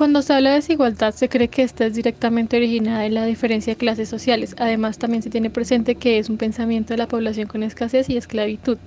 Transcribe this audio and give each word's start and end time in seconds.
Cuando 0.00 0.22
se 0.22 0.32
habla 0.32 0.48
de 0.48 0.56
desigualdad, 0.56 1.12
se 1.12 1.28
cree 1.28 1.48
que 1.48 1.62
esta 1.62 1.84
es 1.84 1.94
directamente 1.94 2.56
originada 2.56 3.04
en 3.04 3.12
la 3.12 3.26
diferencia 3.26 3.74
de 3.74 3.76
clases 3.76 4.08
sociales. 4.08 4.54
Además, 4.58 4.96
también 4.96 5.22
se 5.22 5.28
tiene 5.28 5.50
presente 5.50 5.94
que 5.94 6.18
es 6.18 6.30
un 6.30 6.38
pensamiento 6.38 6.94
de 6.94 6.96
la 6.96 7.06
población 7.06 7.46
con 7.46 7.62
escasez 7.62 8.08
y 8.08 8.16
esclavitud. 8.16 8.78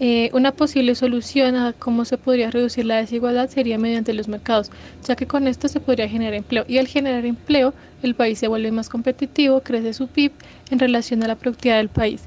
Eh, 0.00 0.30
una 0.32 0.50
posible 0.50 0.96
solución 0.96 1.54
a 1.54 1.74
cómo 1.74 2.04
se 2.04 2.18
podría 2.18 2.50
reducir 2.50 2.86
la 2.86 2.96
desigualdad 2.96 3.48
sería 3.48 3.78
mediante 3.78 4.12
los 4.12 4.26
mercados, 4.26 4.72
ya 5.06 5.14
que 5.14 5.28
con 5.28 5.46
esto 5.46 5.68
se 5.68 5.78
podría 5.78 6.08
generar 6.08 6.34
empleo 6.34 6.64
y 6.66 6.78
al 6.78 6.88
generar 6.88 7.24
empleo 7.24 7.72
el 8.02 8.16
país 8.16 8.40
se 8.40 8.48
vuelve 8.48 8.72
más 8.72 8.88
competitivo, 8.88 9.60
crece 9.60 9.94
su 9.94 10.08
PIB 10.08 10.32
en 10.72 10.80
relación 10.80 11.22
a 11.22 11.28
la 11.28 11.36
productividad 11.36 11.76
del 11.76 11.88
país. 11.88 12.24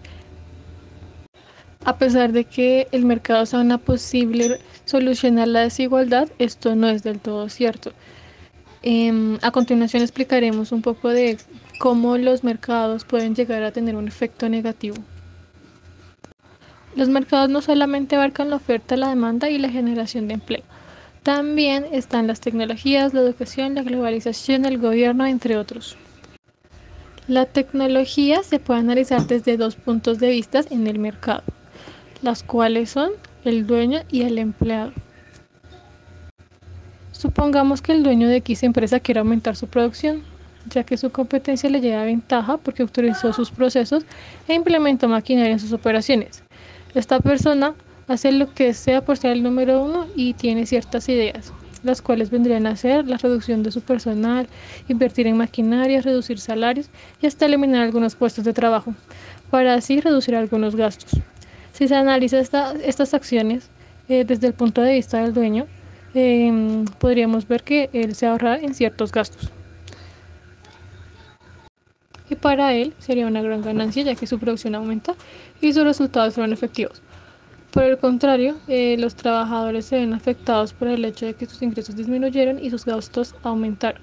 A 1.84 1.98
pesar 1.98 2.32
de 2.32 2.45
que 2.45 2.88
el 2.93 3.04
mercado 3.04 3.45
sea 3.45 3.59
una 3.59 3.77
posible 3.77 4.61
solución 4.86 5.38
a 5.38 5.45
la 5.45 5.61
desigualdad, 5.61 6.29
esto 6.39 6.77
no 6.77 6.88
es 6.88 7.04
del 7.04 7.20
todo 7.20 7.50
cierto. 7.50 7.91
Em, 8.83 9.37
a 9.43 9.51
continuación 9.51 10.01
explicaremos 10.01 10.71
un 10.71 10.81
poco 10.81 11.09
de 11.09 11.37
cómo 11.79 12.17
los 12.17 12.43
mercados 12.43 13.05
pueden 13.05 13.35
llegar 13.35 13.61
a 13.61 13.71
tener 13.71 13.95
un 13.95 14.07
efecto 14.07 14.49
negativo. 14.49 14.97
Los 16.95 17.07
mercados 17.07 17.49
no 17.49 17.61
solamente 17.61 18.15
abarcan 18.15 18.49
la 18.49 18.55
oferta, 18.55 18.97
la 18.97 19.09
demanda 19.09 19.49
y 19.49 19.59
la 19.59 19.69
generación 19.69 20.27
de 20.27 20.33
empleo. 20.33 20.63
También 21.21 21.85
están 21.91 22.25
las 22.25 22.41
tecnologías, 22.41 23.13
la 23.13 23.21
educación, 23.21 23.75
la 23.75 23.83
globalización, 23.83 24.65
el 24.65 24.79
gobierno, 24.79 25.27
entre 25.27 25.57
otros. 25.57 25.95
La 27.27 27.45
tecnología 27.45 28.41
se 28.41 28.59
puede 28.59 28.79
analizar 28.79 29.27
desde 29.27 29.57
dos 29.57 29.75
puntos 29.75 30.19
de 30.19 30.32
vista 30.32 30.61
en 30.71 30.87
el 30.87 30.97
mercado, 30.97 31.43
las 32.23 32.41
cuales 32.41 32.89
son 32.89 33.11
el 33.45 33.67
dueño 33.67 34.02
y 34.09 34.23
el 34.23 34.39
empleado. 34.39 34.91
Supongamos 37.22 37.84
que 37.84 37.92
el 37.92 38.02
dueño 38.02 38.28
de 38.28 38.38
X 38.38 38.64
empresa 38.64 39.00
quiere 39.00 39.20
aumentar 39.20 39.56
su 39.56 39.67
producción, 39.67 40.23
ya 40.72 40.83
que 40.83 40.97
su 40.97 41.11
competencia 41.11 41.69
le 41.69 41.80
lleva 41.80 42.03
ventaja 42.03 42.58
porque 42.58 42.81
autorizó 42.81 43.31
sus 43.31 43.52
procesos 43.52 44.05
e 44.47 44.55
implementó 44.55 45.08
maquinaria 45.08 45.52
en 45.52 45.59
sus 45.59 45.72
operaciones. 45.72 46.41
Esta 46.95 47.19
persona 47.19 47.75
hace 48.08 48.31
lo 48.31 48.52
que 48.52 48.73
sea 48.73 49.05
por 49.05 49.19
ser 49.19 49.33
el 49.33 49.44
número 49.44 49.83
uno 49.83 50.08
y 50.16 50.33
tiene 50.33 50.66
ciertas 50.66 51.08
ideas, 51.09 51.53
las 51.83 52.02
cuales 52.02 52.31
vendrían 52.31 52.66
a 52.66 52.75
ser 52.75 53.08
la 53.08 53.17
reducción 53.17 53.61
de 53.61 53.69
su 53.69 53.81
personal, 53.81 54.47
invertir 54.88 55.28
en 55.28 55.38
maquinaria, 55.38 56.02
reducir 56.02 56.39
salarios 56.39 56.89
y 57.22 57.28
hasta 57.28 57.45
eliminar 57.45 57.83
algunos 57.83 58.16
puestos 58.16 58.45
de 58.45 58.53
trabajo, 58.53 58.95
para 59.52 59.75
así 59.75 60.02
reducir 60.02 60.35
algunos 60.35 60.75
gastos. 60.75 61.11
Si 61.72 61.88
se 61.88 61.94
analiza 61.94 62.39
estas 62.39 63.13
acciones 63.13 63.69
eh, 64.09 64.25
desde 64.25 64.47
el 64.47 64.53
punto 64.53 64.81
de 64.81 64.94
vista 64.94 65.22
del 65.22 65.35
dueño, 65.35 65.67
em, 66.13 66.85
podríamos 66.85 67.47
ver 67.47 67.63
que 67.63 67.89
él 67.93 68.15
se 68.15 68.27
ahorra 68.27 68.57
en 68.57 68.73
ciertos 68.73 69.11
gastos 69.11 69.51
y 72.31 72.35
para 72.35 72.73
él 72.73 72.93
sería 72.97 73.27
una 73.27 73.41
gran 73.41 73.61
ganancia 73.61 74.03
ya 74.03 74.15
que 74.15 74.25
su 74.25 74.39
producción 74.39 74.73
aumenta 74.73 75.15
y 75.59 75.73
sus 75.73 75.83
resultados 75.83 76.33
son 76.33 76.53
efectivos. 76.53 77.01
Por 77.71 77.83
el 77.83 77.97
contrario, 77.97 78.55
eh, 78.67 78.95
los 78.97 79.15
trabajadores 79.15 79.85
se 79.85 79.97
ven 79.97 80.13
afectados 80.13 80.73
por 80.73 80.87
el 80.87 81.03
hecho 81.03 81.25
de 81.25 81.33
que 81.33 81.45
sus 81.45 81.61
ingresos 81.61 81.95
disminuyeron 81.95 82.57
y 82.57 82.69
sus 82.69 82.85
gastos 82.85 83.35
aumentaron. 83.43 84.01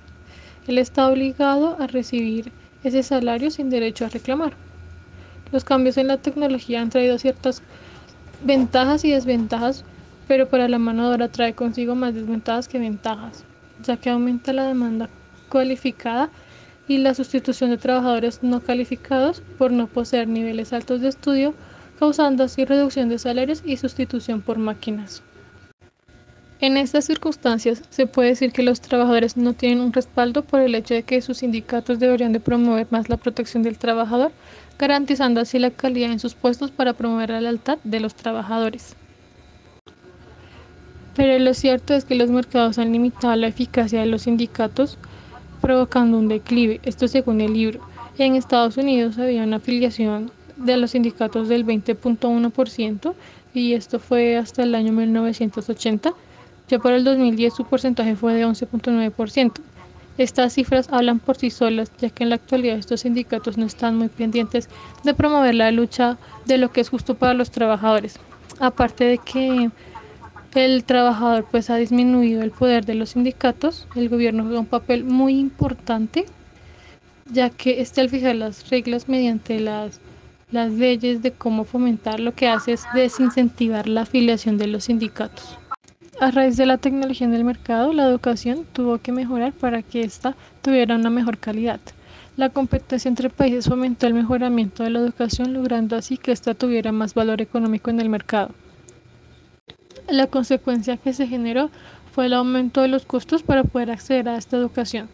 Él 0.66 0.76
está 0.76 1.08
obligado 1.08 1.76
a 1.80 1.86
recibir 1.86 2.52
ese 2.84 3.02
salario 3.02 3.50
sin 3.50 3.70
derecho 3.70 4.04
a 4.04 4.08
reclamar. 4.08 4.52
Los 5.50 5.64
cambios 5.64 5.96
en 5.96 6.08
la 6.08 6.18
tecnología 6.18 6.82
han 6.82 6.90
traído 6.90 7.18
ciertas 7.18 7.62
ventajas 8.44 9.06
y 9.06 9.10
desventajas, 9.10 9.84
pero 10.28 10.48
para 10.48 10.68
la 10.68 10.78
mano 10.78 11.08
de 11.08 11.14
obra 11.14 11.28
trae 11.28 11.54
consigo 11.54 11.94
más 11.94 12.14
desventajas 12.14 12.68
que 12.68 12.78
ventajas, 12.78 13.44
ya 13.82 13.96
que 13.96 14.10
aumenta 14.10 14.52
la 14.52 14.66
demanda 14.66 15.08
cualificada 15.48 16.28
y 16.86 16.98
la 16.98 17.14
sustitución 17.14 17.70
de 17.70 17.78
trabajadores 17.78 18.42
no 18.42 18.60
calificados 18.60 19.42
por 19.56 19.72
no 19.72 19.86
poseer 19.86 20.28
niveles 20.28 20.72
altos 20.72 21.00
de 21.00 21.08
estudio, 21.08 21.54
causando 21.98 22.44
así 22.44 22.64
reducción 22.64 23.08
de 23.08 23.18
salarios 23.18 23.62
y 23.64 23.78
sustitución 23.78 24.42
por 24.42 24.58
máquinas. 24.58 25.22
En 26.60 26.76
estas 26.76 27.04
circunstancias, 27.04 27.82
se 27.88 28.06
puede 28.06 28.30
decir 28.30 28.52
que 28.52 28.64
los 28.64 28.80
trabajadores 28.80 29.36
no 29.36 29.52
tienen 29.52 29.80
un 29.80 29.92
respaldo 29.92 30.42
por 30.42 30.60
el 30.60 30.74
hecho 30.74 30.92
de 30.92 31.04
que 31.04 31.22
sus 31.22 31.38
sindicatos 31.38 32.00
deberían 32.00 32.32
de 32.32 32.40
promover 32.40 32.88
más 32.90 33.08
la 33.08 33.16
protección 33.16 33.62
del 33.62 33.78
trabajador, 33.78 34.32
garantizando 34.78 35.40
así 35.40 35.58
la 35.58 35.70
calidad 35.70 36.10
en 36.10 36.18
sus 36.18 36.34
puestos 36.34 36.72
para 36.72 36.94
promover 36.94 37.30
la 37.30 37.40
lealtad 37.40 37.78
de 37.84 38.00
los 38.00 38.14
trabajadores. 38.14 38.96
Pero 41.18 41.36
lo 41.40 41.52
cierto 41.52 41.94
es 41.94 42.04
que 42.04 42.14
los 42.14 42.30
mercados 42.30 42.78
han 42.78 42.92
limitado 42.92 43.34
la 43.34 43.48
eficacia 43.48 43.98
de 43.98 44.06
los 44.06 44.22
sindicatos, 44.22 44.98
provocando 45.60 46.16
un 46.16 46.28
declive, 46.28 46.78
esto 46.84 47.08
según 47.08 47.40
el 47.40 47.54
libro. 47.54 47.80
En 48.18 48.36
Estados 48.36 48.76
Unidos 48.76 49.18
había 49.18 49.42
una 49.42 49.56
afiliación 49.56 50.30
de 50.54 50.76
los 50.76 50.92
sindicatos 50.92 51.48
del 51.48 51.66
20.1% 51.66 53.14
y 53.52 53.72
esto 53.72 53.98
fue 53.98 54.36
hasta 54.36 54.62
el 54.62 54.76
año 54.76 54.92
1980. 54.92 56.12
Ya 56.68 56.78
para 56.78 56.94
el 56.94 57.02
2010 57.02 57.52
su 57.52 57.64
porcentaje 57.64 58.14
fue 58.14 58.34
de 58.34 58.46
11.9%. 58.46 59.54
Estas 60.18 60.52
cifras 60.52 60.88
hablan 60.92 61.18
por 61.18 61.36
sí 61.36 61.50
solas, 61.50 61.90
ya 61.98 62.10
que 62.10 62.22
en 62.22 62.28
la 62.28 62.36
actualidad 62.36 62.78
estos 62.78 63.00
sindicatos 63.00 63.58
no 63.58 63.66
están 63.66 63.96
muy 63.96 64.06
pendientes 64.06 64.68
de 65.02 65.14
promover 65.14 65.56
la 65.56 65.72
lucha 65.72 66.16
de 66.46 66.58
lo 66.58 66.70
que 66.70 66.80
es 66.80 66.88
justo 66.88 67.16
para 67.16 67.34
los 67.34 67.50
trabajadores. 67.50 68.20
Aparte 68.60 69.02
de 69.02 69.18
que 69.18 69.70
el 70.64 70.84
trabajador 70.84 71.46
pues 71.50 71.70
ha 71.70 71.76
disminuido 71.76 72.42
el 72.42 72.50
poder 72.50 72.84
de 72.84 72.94
los 72.94 73.10
sindicatos, 73.10 73.86
el 73.94 74.08
gobierno 74.08 74.44
juega 74.44 74.60
un 74.60 74.66
papel 74.66 75.04
muy 75.04 75.38
importante, 75.38 76.26
ya 77.30 77.50
que 77.50 77.80
este 77.80 78.00
al 78.00 78.08
fijar 78.08 78.34
las 78.36 78.68
reglas 78.70 79.08
mediante 79.08 79.60
las, 79.60 80.00
leyes 80.50 81.22
de 81.22 81.32
cómo 81.32 81.64
fomentar 81.64 82.20
lo 82.20 82.34
que 82.34 82.48
hace 82.48 82.72
es 82.72 82.84
desincentivar 82.94 83.86
la 83.86 84.02
afiliación 84.02 84.56
de 84.56 84.66
los 84.66 84.84
sindicatos. 84.84 85.58
A 86.20 86.30
raíz 86.30 86.56
de 86.56 86.66
la 86.66 86.78
tecnología 86.78 87.26
en 87.26 87.34
el 87.34 87.44
mercado, 87.44 87.92
la 87.92 88.04
educación 88.04 88.64
tuvo 88.72 88.98
que 88.98 89.12
mejorar 89.12 89.52
para 89.52 89.82
que 89.82 90.00
ésta 90.00 90.34
tuviera 90.62 90.96
una 90.96 91.10
mejor 91.10 91.36
calidad. 91.38 91.80
La 92.36 92.48
competencia 92.48 93.08
entre 93.08 93.28
países 93.28 93.66
fomentó 93.66 94.06
el 94.06 94.14
mejoramiento 94.14 94.82
de 94.82 94.90
la 94.90 95.00
educación, 95.00 95.52
logrando 95.52 95.96
así 95.96 96.16
que 96.16 96.32
ésta 96.32 96.54
tuviera 96.54 96.92
más 96.92 97.12
valor 97.12 97.42
económico 97.42 97.90
en 97.90 98.00
el 98.00 98.08
mercado. 98.08 98.50
La 100.08 100.26
consecuencia 100.26 100.96
que 100.96 101.12
se 101.12 101.26
generó 101.26 101.70
fue 102.12 102.26
el 102.26 102.32
aumento 102.32 102.80
de 102.80 102.88
los 102.88 103.04
costos 103.04 103.42
para 103.42 103.62
poder 103.62 103.90
acceder 103.90 104.28
a 104.28 104.38
esta 104.38 104.56
educación. 104.56 105.08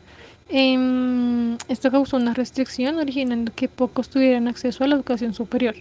Em, 0.49 1.57
esto 1.69 1.91
causó 1.91 2.17
una 2.17 2.33
restricción 2.33 2.99
originando 2.99 3.53
que 3.55 3.69
pocos 3.69 4.09
tuvieran 4.09 4.47
acceso 4.47 4.85
a 4.85 4.87
la 4.87 4.95
educación 4.95 5.35
superior. 5.35 5.75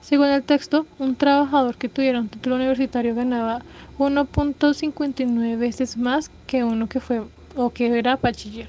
Según 0.00 0.28
el 0.28 0.42
texto, 0.42 0.86
un 0.98 1.14
trabajador 1.14 1.76
que 1.76 1.88
tuviera 1.90 2.20
un 2.20 2.28
título 2.28 2.56
universitario 2.56 3.14
ganaba 3.14 3.60
1.59 3.98 5.58
veces 5.58 5.96
más 5.96 6.30
que 6.46 6.64
uno 6.64 6.88
que 6.88 7.00
fue 7.00 7.22
o 7.56 7.70
que 7.70 7.98
era 7.98 8.16
bachiller. 8.16 8.68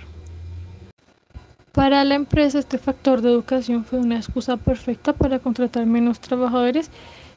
Para 1.71 2.03
la 2.05 2.15
empresa 2.15 2.59
este 2.59 2.77
factor 2.77 3.21
de 3.21 3.29
educación 3.29 3.85
fue 3.85 3.99
una 3.99 4.15
excusa 4.15 4.57
perfecta 4.57 5.13
para 5.13 5.39
contratar 5.39 5.85
menos 5.85 6.19
trabajadores 6.19 6.89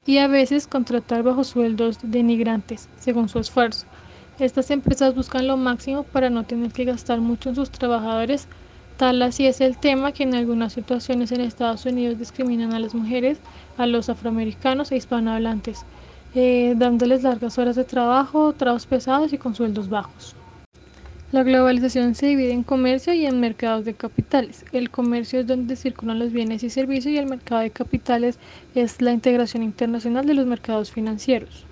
y 0.08 0.16
a 0.16 0.26
veces 0.26 0.66
contratar 0.66 1.22
bajo 1.22 1.44
sueldos 1.44 1.98
denigrantes, 2.02 2.88
según 2.98 3.28
su 3.28 3.40
esfuerzo. 3.40 3.84
Estas 4.38 4.70
empresas 4.70 5.14
buscan 5.14 5.46
lo 5.46 5.58
máximo 5.58 6.02
para 6.02 6.30
no 6.30 6.44
tener 6.44 6.72
que 6.72 6.86
gastar 6.86 7.20
mucho 7.20 7.50
en 7.50 7.56
sus 7.56 7.70
trabajadores, 7.70 8.48
tal 8.96 9.20
así 9.20 9.46
es 9.46 9.60
el 9.60 9.76
tema 9.76 10.12
que 10.12 10.22
en 10.22 10.34
algunas 10.34 10.72
situaciones 10.72 11.30
en 11.30 11.42
Estados 11.42 11.84
Unidos 11.84 12.18
discriminan 12.18 12.72
a 12.72 12.78
las 12.78 12.94
mujeres, 12.94 13.38
a 13.76 13.86
los 13.86 14.08
afroamericanos 14.08 14.90
e 14.92 14.96
hispanohablantes, 14.96 15.84
eh, 16.34 16.72
dándoles 16.78 17.22
largas 17.22 17.58
horas 17.58 17.76
de 17.76 17.84
trabajo, 17.84 18.54
trabajos 18.54 18.86
pesados 18.86 19.34
y 19.34 19.38
con 19.38 19.54
sueldos 19.54 19.90
bajos. 19.90 20.34
La 21.30 21.42
globalización 21.42 22.14
se 22.14 22.24
divide 22.24 22.52
en 22.52 22.62
comercio 22.62 23.12
y 23.12 23.26
en 23.26 23.38
mercados 23.38 23.84
de 23.84 23.92
capitales. 23.92 24.64
El 24.72 24.88
comercio 24.88 25.40
es 25.40 25.46
donde 25.46 25.76
circulan 25.76 26.18
los 26.18 26.32
bienes 26.32 26.62
y 26.62 26.70
servicios 26.70 27.12
y 27.12 27.18
el 27.18 27.26
mercado 27.26 27.60
de 27.60 27.70
capitales 27.70 28.38
es 28.74 29.02
la 29.02 29.12
integración 29.12 29.62
internacional 29.62 30.24
de 30.24 30.32
los 30.32 30.46
mercados 30.46 30.90
financieros. 30.90 31.66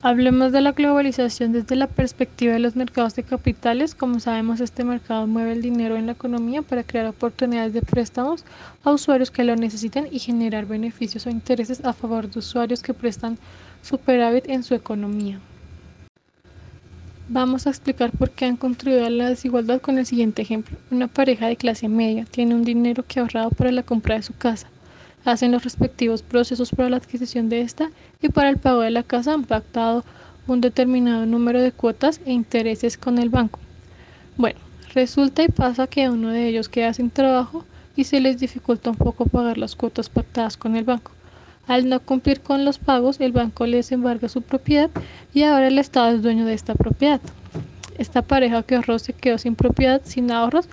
Hablemos 0.00 0.52
de 0.52 0.60
la 0.60 0.70
globalización 0.70 1.50
desde 1.50 1.74
la 1.74 1.88
perspectiva 1.88 2.52
de 2.52 2.60
los 2.60 2.76
mercados 2.76 3.16
de 3.16 3.24
capitales. 3.24 3.96
Como 3.96 4.20
sabemos, 4.20 4.60
este 4.60 4.84
mercado 4.84 5.26
mueve 5.26 5.54
el 5.54 5.60
dinero 5.60 5.96
en 5.96 6.06
la 6.06 6.12
economía 6.12 6.62
para 6.62 6.84
crear 6.84 7.06
oportunidades 7.06 7.72
de 7.72 7.82
préstamos 7.82 8.44
a 8.84 8.92
usuarios 8.92 9.32
que 9.32 9.42
lo 9.42 9.56
necesitan 9.56 10.06
y 10.08 10.20
generar 10.20 10.66
beneficios 10.66 11.26
o 11.26 11.30
intereses 11.30 11.84
a 11.84 11.92
favor 11.94 12.30
de 12.30 12.38
usuarios 12.38 12.80
que 12.80 12.94
prestan 12.94 13.38
superávit 13.82 14.48
en 14.48 14.62
su 14.62 14.76
economía. 14.76 15.40
Vamos 17.32 17.68
a 17.68 17.70
explicar 17.70 18.10
por 18.10 18.32
qué 18.32 18.46
han 18.46 18.56
contribuido 18.56 19.06
a 19.06 19.10
la 19.10 19.28
desigualdad 19.28 19.80
con 19.80 19.98
el 19.98 20.04
siguiente 20.04 20.42
ejemplo. 20.42 20.76
Una 20.90 21.06
pareja 21.06 21.46
de 21.46 21.54
clase 21.54 21.86
media 21.88 22.24
tiene 22.28 22.56
un 22.56 22.64
dinero 22.64 23.04
que 23.06 23.20
ha 23.20 23.22
ahorrado 23.22 23.50
para 23.50 23.70
la 23.70 23.84
compra 23.84 24.16
de 24.16 24.22
su 24.22 24.34
casa. 24.34 24.66
Hacen 25.24 25.52
los 25.52 25.62
respectivos 25.62 26.22
procesos 26.22 26.72
para 26.72 26.90
la 26.90 26.96
adquisición 26.96 27.48
de 27.48 27.60
esta 27.60 27.92
y 28.20 28.30
para 28.30 28.48
el 28.48 28.58
pago 28.58 28.80
de 28.80 28.90
la 28.90 29.04
casa 29.04 29.32
han 29.32 29.44
pactado 29.44 30.04
un 30.48 30.60
determinado 30.60 31.24
número 31.24 31.62
de 31.62 31.70
cuotas 31.70 32.20
e 32.26 32.32
intereses 32.32 32.98
con 32.98 33.16
el 33.18 33.28
banco. 33.28 33.60
Bueno, 34.36 34.58
resulta 34.92 35.44
y 35.44 35.48
pasa 35.48 35.86
que 35.86 36.10
uno 36.10 36.30
de 36.30 36.48
ellos 36.48 36.68
queda 36.68 36.92
sin 36.94 37.10
trabajo 37.10 37.64
y 37.94 38.02
se 38.02 38.18
les 38.18 38.40
dificulta 38.40 38.90
un 38.90 38.96
poco 38.96 39.26
pagar 39.26 39.56
las 39.56 39.76
cuotas 39.76 40.08
pactadas 40.08 40.56
con 40.56 40.74
el 40.74 40.82
banco. 40.82 41.12
Al 41.70 41.88
no 41.88 42.00
cumplir 42.00 42.40
con 42.40 42.64
los 42.64 42.80
pagos, 42.80 43.20
el 43.20 43.30
banco 43.30 43.64
les 43.64 43.92
embarga 43.92 44.28
su 44.28 44.42
propiedad 44.42 44.90
y 45.32 45.44
ahora 45.44 45.68
el 45.68 45.78
Estado 45.78 46.16
es 46.16 46.20
dueño 46.20 46.44
de 46.44 46.52
esta 46.52 46.74
propiedad. 46.74 47.20
Esta 47.96 48.22
pareja 48.22 48.64
que 48.64 48.74
ahorró 48.74 48.98
se 48.98 49.12
quedó 49.12 49.38
sin 49.38 49.54
propiedad, 49.54 50.00
sin 50.02 50.32
ahorros 50.32 50.66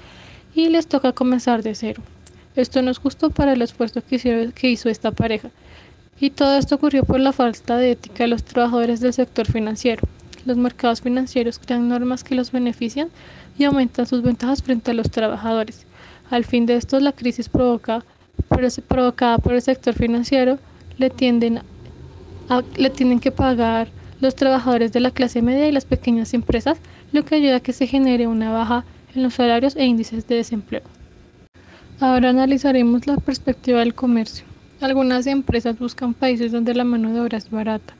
y 0.55 0.69
les 0.69 0.87
toca 0.87 1.11
comenzar 1.11 1.61
de 1.61 1.75
cero. 1.75 2.01
Esto 2.55 2.81
no 2.81 2.89
es 2.89 2.97
justo 2.97 3.29
para 3.29 3.53
el 3.53 3.61
esfuerzo 3.61 4.01
que, 4.01 4.69
hizo 4.71 4.89
esta 4.89 5.11
pareja. 5.11 5.51
Y 6.19 6.31
todo 6.31 6.57
esto 6.57 6.73
ocurrió 6.73 7.03
por 7.03 7.19
la 7.19 7.31
falta 7.31 7.77
de 7.77 7.91
ética 7.91 8.23
de 8.23 8.29
los 8.29 8.43
trabajadores 8.43 8.99
del 8.99 9.13
sector 9.13 9.45
financiero. 9.45 10.01
Los 10.47 10.57
mercados 10.57 11.01
financieros 11.01 11.59
crean 11.59 11.89
normas 11.89 12.23
que 12.23 12.33
los 12.33 12.51
benefician 12.51 13.09
y 13.59 13.65
aumentan 13.65 14.07
sus 14.07 14.23
ventajas 14.23 14.63
frente 14.63 14.89
a 14.89 14.95
los 14.95 15.11
trabajadores. 15.11 15.85
Al 16.31 16.43
fin 16.43 16.65
de 16.65 16.75
esto, 16.75 16.99
la 16.99 17.11
crisis 17.11 17.49
provoca, 17.49 18.03
provocada 18.87 19.37
por 19.37 19.53
el 19.53 19.61
sector 19.61 19.93
financiero 19.93 20.57
le, 20.97 21.09
tienden 21.09 21.61
le 22.77 22.89
tienen 22.89 23.19
que 23.19 23.31
pagar 23.31 23.89
los 24.19 24.35
trabajadores 24.35 24.91
de 24.93 24.99
la 24.99 25.11
clase 25.11 25.41
media 25.41 25.67
y 25.67 25.71
las 25.71 25.85
pequeñas 25.85 26.33
empresas, 26.33 26.79
lo 27.11 27.23
que 27.23 27.35
ayuda 27.35 27.57
a 27.57 27.59
que 27.59 27.73
se 27.73 27.87
genere 27.87 28.27
una 28.27 28.51
baja 28.51 28.85
en 29.13 29.23
los 29.23 29.35
salarios 29.35 29.75
e 29.75 29.85
índices 29.85 30.27
de 30.27 30.35
desempleo. 30.35 30.81
Ahora 31.99 32.29
analizaremos 32.29 33.07
la 33.07 33.17
perspectiva 33.17 33.79
del 33.79 33.93
comercio. 33.93 34.45
Algunas 34.81 35.25
empresas 35.27 35.79
buscan 35.79 36.13
países 36.13 36.51
donde 36.51 36.75
la 36.75 36.83
mano 36.83 37.11
de 37.11 37.19
obra 37.19 37.37
es 37.37 37.49
barata. 37.49 37.95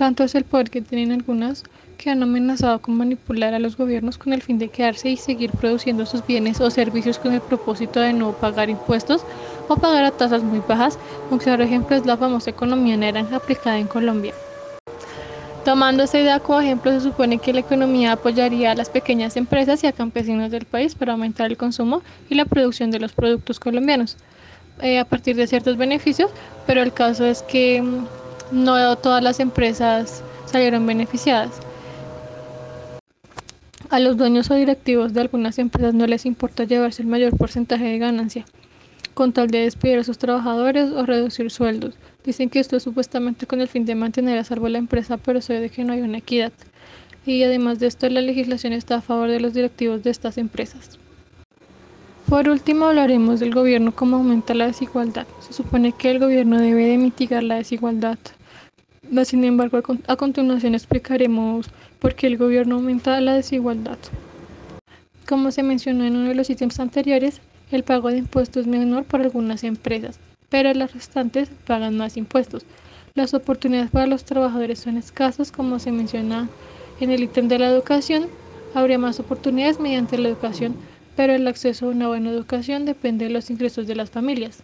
Tanto 0.00 0.24
es 0.24 0.34
el 0.34 0.44
poder 0.44 0.70
que 0.70 0.80
tienen 0.80 1.12
algunas 1.12 1.62
que 1.98 2.08
han 2.08 2.22
amenazado 2.22 2.80
con 2.80 2.96
manipular 2.96 3.52
a 3.52 3.58
los 3.58 3.76
gobiernos 3.76 4.16
con 4.16 4.32
el 4.32 4.40
fin 4.40 4.58
de 4.58 4.68
quedarse 4.68 5.10
y 5.10 5.18
seguir 5.18 5.50
produciendo 5.50 6.06
sus 6.06 6.26
bienes 6.26 6.58
o 6.62 6.70
servicios 6.70 7.18
con 7.18 7.34
el 7.34 7.42
propósito 7.42 8.00
de 8.00 8.14
no 8.14 8.32
pagar 8.32 8.70
impuestos 8.70 9.20
o 9.68 9.76
pagar 9.76 10.04
a 10.06 10.10
tasas 10.10 10.42
muy 10.42 10.62
bajas. 10.66 10.98
Un 11.30 11.36
claro 11.36 11.64
ejemplo 11.64 11.94
es 11.94 12.06
la 12.06 12.16
famosa 12.16 12.48
economía 12.48 12.96
naranja 12.96 13.36
aplicada 13.36 13.78
en 13.78 13.88
Colombia. 13.88 14.32
Tomando 15.66 16.04
esta 16.04 16.18
idea 16.18 16.40
como 16.40 16.60
ejemplo, 16.60 16.92
se 16.92 17.02
supone 17.02 17.36
que 17.36 17.52
la 17.52 17.60
economía 17.60 18.12
apoyaría 18.12 18.72
a 18.72 18.76
las 18.76 18.88
pequeñas 18.88 19.36
empresas 19.36 19.84
y 19.84 19.86
a 19.86 19.92
campesinos 19.92 20.50
del 20.50 20.64
país 20.64 20.94
para 20.94 21.12
aumentar 21.12 21.50
el 21.50 21.58
consumo 21.58 22.00
y 22.30 22.36
la 22.36 22.46
producción 22.46 22.90
de 22.90 23.00
los 23.00 23.12
productos 23.12 23.60
colombianos 23.60 24.16
eh, 24.80 24.98
a 24.98 25.04
partir 25.04 25.36
de 25.36 25.46
ciertos 25.46 25.76
beneficios, 25.76 26.30
pero 26.64 26.80
el 26.80 26.94
caso 26.94 27.26
es 27.26 27.42
que 27.42 27.82
mm, 27.82 28.06
no 28.50 28.96
todas 28.96 29.22
las 29.22 29.40
empresas 29.40 30.22
salieron 30.46 30.86
beneficiadas. 30.86 31.60
A 33.90 33.98
los 33.98 34.16
dueños 34.16 34.50
o 34.50 34.54
directivos 34.54 35.12
de 35.12 35.20
algunas 35.20 35.58
empresas 35.58 35.94
no 35.94 36.06
les 36.06 36.24
importa 36.24 36.64
llevarse 36.64 37.02
el 37.02 37.08
mayor 37.08 37.36
porcentaje 37.36 37.84
de 37.84 37.98
ganancia, 37.98 38.44
con 39.14 39.32
tal 39.32 39.48
de 39.48 39.60
despedir 39.60 39.98
a 39.98 40.04
sus 40.04 40.18
trabajadores 40.18 40.90
o 40.92 41.04
reducir 41.04 41.50
sueldos. 41.50 41.94
Dicen 42.24 42.50
que 42.50 42.60
esto 42.60 42.76
es 42.76 42.82
supuestamente 42.82 43.46
con 43.46 43.60
el 43.60 43.68
fin 43.68 43.84
de 43.84 43.94
mantener 43.94 44.38
a 44.38 44.44
salvo 44.44 44.68
la 44.68 44.78
empresa, 44.78 45.16
pero 45.16 45.40
se 45.40 45.58
ve 45.58 45.70
que 45.70 45.84
no 45.84 45.92
hay 45.92 46.02
una 46.02 46.18
equidad. 46.18 46.52
Y 47.26 47.42
además 47.42 47.80
de 47.80 47.86
esto, 47.86 48.08
la 48.08 48.20
legislación 48.20 48.72
está 48.72 48.96
a 48.96 49.00
favor 49.00 49.28
de 49.28 49.40
los 49.40 49.54
directivos 49.54 50.02
de 50.02 50.10
estas 50.10 50.38
empresas. 50.38 50.98
Por 52.28 52.48
último, 52.48 52.86
hablaremos 52.86 53.40
del 53.40 53.52
gobierno, 53.52 53.92
cómo 53.92 54.18
aumenta 54.18 54.54
la 54.54 54.68
desigualdad. 54.68 55.26
Se 55.40 55.52
supone 55.52 55.92
que 55.92 56.12
el 56.12 56.20
gobierno 56.20 56.60
debe 56.60 56.86
de 56.86 56.96
mitigar 56.96 57.42
la 57.42 57.56
desigualdad. 57.56 58.18
Sin 59.24 59.44
embargo, 59.44 59.82
a 60.06 60.16
continuación 60.16 60.74
explicaremos 60.74 61.66
por 61.98 62.14
qué 62.14 62.28
el 62.28 62.38
gobierno 62.38 62.76
aumenta 62.76 63.20
la 63.20 63.34
desigualdad. 63.34 63.98
Como 65.28 65.50
se 65.50 65.62
mencionó 65.62 66.04
en 66.04 66.16
uno 66.16 66.28
de 66.28 66.34
los 66.34 66.48
ítems 66.48 66.80
anteriores, 66.80 67.40
el 67.70 67.82
pago 67.82 68.08
de 68.10 68.18
impuestos 68.18 68.62
es 68.62 68.66
menor 68.66 69.04
para 69.04 69.24
algunas 69.24 69.64
empresas, 69.64 70.18
pero 70.48 70.72
las 70.74 70.94
restantes 70.94 71.50
pagan 71.66 71.96
más 71.96 72.16
impuestos. 72.16 72.64
Las 73.14 73.34
oportunidades 73.34 73.90
para 73.90 74.06
los 74.06 74.24
trabajadores 74.24 74.78
son 74.78 74.96
escasas, 74.96 75.52
como 75.52 75.80
se 75.80 75.92
menciona 75.92 76.48
en 77.00 77.10
el 77.10 77.24
ítem 77.24 77.48
de 77.48 77.58
la 77.58 77.68
educación. 77.68 78.28
Habría 78.74 78.98
más 78.98 79.20
oportunidades 79.20 79.80
mediante 79.80 80.18
la 80.18 80.28
educación, 80.28 80.76
pero 81.16 81.34
el 81.34 81.46
acceso 81.48 81.86
a 81.86 81.90
una 81.90 82.08
buena 82.08 82.30
educación 82.30 82.84
depende 82.86 83.26
de 83.26 83.32
los 83.32 83.50
ingresos 83.50 83.86
de 83.86 83.96
las 83.96 84.10
familias. 84.10 84.62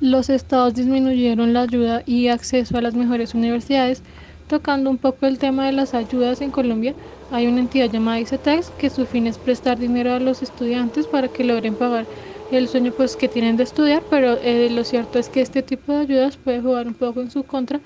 Los 0.00 0.30
estados 0.30 0.74
disminuyeron 0.74 1.52
la 1.52 1.62
ayuda 1.62 2.02
y 2.06 2.28
acceso 2.28 2.76
a 2.76 2.80
las 2.82 2.94
mejores 2.94 3.34
universidades, 3.34 4.02
tocando 4.46 4.90
un 4.90 4.98
poco 4.98 5.26
el 5.26 5.38
tema 5.38 5.66
de 5.66 5.72
las 5.72 5.94
ayudas 5.94 6.40
en 6.40 6.50
Colombia. 6.50 6.96
Hay 7.28 7.46
una 7.46 7.60
entidad 7.60 7.90
llamada 7.90 8.20
ICETEX 8.20 8.70
que 8.70 8.90
su 8.90 9.06
fin 9.06 9.26
es 9.26 9.38
prestar 9.38 9.78
dinero 9.78 10.12
a 10.12 10.20
los 10.20 10.42
estudiantes 10.42 11.08
para 11.08 11.28
que 11.28 11.44
logren 11.44 11.76
pagar 11.76 12.08
el 12.50 12.68
sueño 12.68 12.92
pues 12.92 13.16
que 13.16 13.28
tienen 13.28 13.56
de 13.56 13.64
estudiar, 13.64 14.06
pero 14.08 14.38
eh, 14.40 14.68
lo 14.70 14.84
cierto 14.84 15.18
es 15.18 15.28
que 15.30 15.40
este 15.40 15.62
tipo 15.62 15.92
de 15.92 15.98
ayudas 16.00 16.36
puede 16.38 16.60
jugar 16.60 16.86
un 16.86 16.94
poco 16.94 17.20
en 17.22 17.30
su 17.30 17.44
contra, 17.44 17.82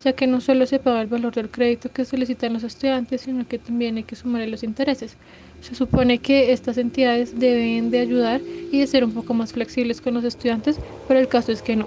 ya 0.00 0.12
que 0.14 0.26
no 0.26 0.40
solo 0.40 0.66
se 0.66 0.78
paga 0.80 1.00
el 1.00 1.08
valor 1.08 1.34
del 1.34 1.50
crédito 1.50 1.90
que 1.92 2.04
solicitan 2.04 2.52
los 2.52 2.62
estudiantes, 2.64 3.22
sino 3.22 3.46
que 3.46 3.58
también 3.58 3.96
hay 3.96 4.04
que 4.04 4.16
sumarle 4.16 4.48
los 4.48 4.62
intereses. 4.62 5.18
Se 5.64 5.74
supone 5.74 6.18
que 6.18 6.52
estas 6.52 6.76
entidades 6.76 7.38
deben 7.40 7.90
de 7.90 8.00
ayudar 8.00 8.42
y 8.70 8.80
de 8.80 8.86
ser 8.86 9.02
un 9.02 9.12
poco 9.12 9.32
más 9.32 9.54
flexibles 9.54 10.02
con 10.02 10.12
los 10.12 10.22
estudiantes, 10.22 10.78
pero 11.08 11.18
el 11.18 11.26
caso 11.26 11.52
es 11.52 11.62
que 11.62 11.74
no. 11.74 11.86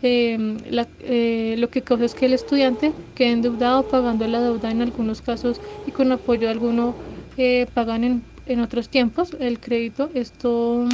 Em, 0.00 0.56
eh, 1.00 1.54
lo 1.58 1.68
que 1.68 1.82
causa 1.82 2.06
es 2.06 2.14
que 2.14 2.24
el 2.24 2.32
estudiante 2.32 2.90
quede 3.14 3.32
endeudado 3.32 3.82
pagando 3.82 4.26
la 4.26 4.40
deuda 4.40 4.70
en 4.70 4.80
algunos 4.80 5.20
casos 5.20 5.60
y 5.86 5.90
con 5.90 6.10
apoyo 6.10 6.46
de 6.46 6.52
alguno 6.52 6.94
eh, 7.36 7.66
pagan 7.74 8.02
en, 8.04 8.22
en 8.46 8.60
otros 8.60 8.88
tiempos 8.88 9.36
el 9.38 9.60
crédito. 9.60 10.08
Esto 10.14 10.86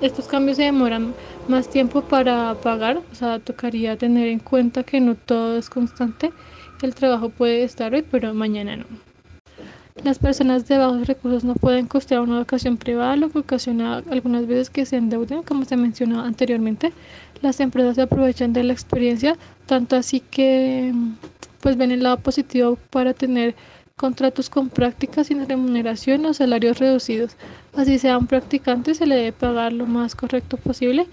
estos 0.00 0.26
cambios 0.26 0.56
se 0.56 0.64
demoran 0.64 1.14
más 1.46 1.68
tiempo 1.68 2.02
para 2.02 2.56
pagar, 2.56 2.96
o 3.12 3.14
sea, 3.14 3.38
tocaría 3.38 3.96
tener 3.96 4.26
en 4.26 4.40
cuenta 4.40 4.82
que 4.82 4.98
no 4.98 5.14
todo 5.14 5.56
es 5.58 5.70
constante. 5.70 6.32
El 6.82 6.96
trabajo 6.96 7.28
puede 7.28 7.62
estar 7.62 7.94
hoy, 7.94 8.02
pero 8.02 8.34
mañana 8.34 8.76
no. 8.76 9.09
Las 10.04 10.18
personas 10.18 10.66
de 10.66 10.78
bajos 10.78 11.06
recursos 11.06 11.44
no 11.44 11.54
pueden 11.54 11.86
costear 11.86 12.22
una 12.22 12.38
educación 12.38 12.78
privada, 12.78 13.16
lo 13.16 13.28
que 13.28 13.40
ocasiona 13.40 14.02
algunas 14.10 14.46
veces 14.46 14.70
que 14.70 14.86
se 14.86 14.96
endeuden, 14.96 15.42
como 15.42 15.66
se 15.66 15.76
mencionó 15.76 16.22
anteriormente. 16.22 16.94
Las 17.42 17.60
empresas 17.60 17.96
se 17.96 18.02
aprovechan 18.02 18.54
de 18.54 18.64
la 18.64 18.72
experiencia, 18.72 19.36
tanto 19.66 19.96
así 19.96 20.20
que 20.20 20.94
pues 21.60 21.76
ven 21.76 21.90
el 21.90 22.02
lado 22.02 22.18
positivo 22.18 22.78
para 22.88 23.12
tener 23.12 23.54
contratos 23.96 24.48
con 24.48 24.70
prácticas 24.70 25.26
sin 25.26 25.46
remuneración 25.46 26.24
o 26.24 26.32
salarios 26.32 26.78
reducidos. 26.78 27.36
Así 27.74 27.98
sean 27.98 28.26
practicantes, 28.26 28.96
se 28.96 29.06
le 29.06 29.16
debe 29.16 29.32
pagar 29.32 29.74
lo 29.74 29.84
más 29.84 30.14
correcto 30.14 30.56
posible, 30.56 31.08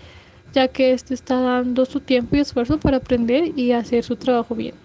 ya 0.54 0.70
que 0.70 0.94
éste 0.94 1.14
está 1.14 1.42
dando 1.42 1.86
su 1.86 2.00
tiempo 2.00 2.38
y 2.38 2.40
esfuerzo 2.40 2.80
para 2.80 2.98
aprender 2.98 3.52
y 3.60 3.74
hacer 3.74 4.06
su 4.06 4.16
trabajo 4.16 4.56
bien. 4.56 4.76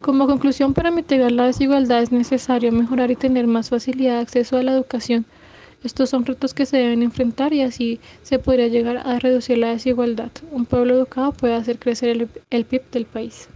Como 0.00 0.26
conclusión, 0.26 0.74
para 0.74 0.90
mitigar 0.90 1.32
la 1.32 1.46
desigualdad 1.46 2.02
es 2.02 2.12
necesario 2.12 2.70
mejorar 2.70 3.10
y 3.10 3.16
tener 3.16 3.46
más 3.46 3.70
facilidad 3.70 4.16
de 4.16 4.20
acceso 4.20 4.58
a 4.58 4.62
la 4.62 4.72
educación. 4.72 5.24
Estos 5.82 6.10
son 6.10 6.26
retos 6.26 6.52
que 6.52 6.66
se 6.66 6.76
deben 6.76 7.02
enfrentar 7.02 7.52
y 7.52 7.62
así 7.62 8.00
se 8.22 8.38
podría 8.38 8.68
llegar 8.68 8.98
a 8.98 9.18
reducir 9.18 9.58
la 9.58 9.70
desigualdad. 9.70 10.30
Un 10.52 10.66
pueblo 10.66 10.94
educado 10.94 11.32
puede 11.32 11.54
hacer 11.54 11.78
crecer 11.78 12.28
el, 12.50 12.64
PIB 12.64 12.90
del 12.90 13.06
país. 13.06 13.48